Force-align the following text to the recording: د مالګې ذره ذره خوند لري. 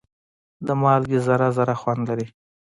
د 0.65 0.67
مالګې 0.81 1.19
ذره 1.27 1.47
ذره 1.57 1.75
خوند 1.81 2.03
لري. 2.09 2.27